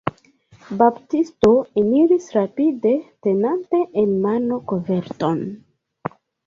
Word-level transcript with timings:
Baptisto 0.79 1.51
eniris 1.83 2.31
rapide, 2.39 2.95
tenante 3.27 3.85
en 4.05 4.19
mano 4.27 4.63
koverton. 4.75 5.51